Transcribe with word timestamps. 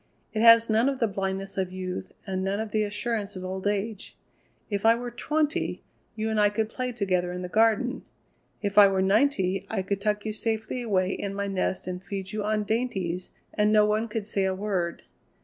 "It 0.33 0.41
has 0.41 0.67
none 0.67 0.89
of 0.89 0.97
the 0.97 1.07
blindness 1.07 1.59
of 1.59 1.71
youth 1.71 2.11
and 2.25 2.43
none 2.43 2.59
of 2.59 2.71
the 2.71 2.81
assurance 2.81 3.35
of 3.35 3.45
old 3.45 3.67
age. 3.67 4.17
If 4.67 4.83
I 4.83 4.95
were 4.95 5.11
twenty, 5.11 5.83
you 6.15 6.27
and 6.31 6.39
I 6.39 6.49
could 6.49 6.69
play 6.69 6.91
together 6.91 7.31
in 7.31 7.43
the 7.43 7.47
Garden; 7.47 8.03
if 8.63 8.79
I 8.79 8.87
were 8.87 9.03
ninety 9.03 9.67
I 9.69 9.83
could 9.83 10.01
tuck 10.01 10.25
you 10.25 10.33
safely 10.33 10.81
away 10.81 11.11
in 11.11 11.35
my 11.35 11.45
nest 11.45 11.85
and 11.85 12.03
feed 12.03 12.31
you 12.31 12.43
on 12.43 12.63
dainties, 12.63 13.29
and 13.53 13.71
no 13.71 13.85
one 13.85 14.07
could 14.07 14.25
say 14.25 14.43
a 14.45 14.55
word. 14.55 15.03